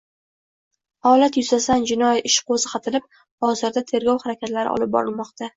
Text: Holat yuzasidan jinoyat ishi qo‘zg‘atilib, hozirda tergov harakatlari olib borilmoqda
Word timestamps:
Holat 1.09 1.37
yuzasidan 1.41 1.85
jinoyat 1.91 2.31
ishi 2.31 2.43
qo‘zg‘atilib, 2.49 3.07
hozirda 3.47 3.87
tergov 3.93 4.27
harakatlari 4.29 4.77
olib 4.79 4.95
borilmoqda 4.99 5.49